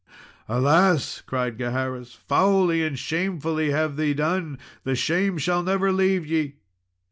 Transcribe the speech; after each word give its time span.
"Alas!" 0.49 1.21
cried 1.23 1.59
Gaheris, 1.59 2.15
"foully 2.15 2.81
and 2.83 2.97
shamefully 2.97 3.69
have 3.69 3.99
ye 3.99 4.15
done 4.15 4.57
the 4.83 4.95
shame 4.95 5.37
shall 5.37 5.61
never 5.61 5.91
leave 5.91 6.25
ye! 6.25 6.55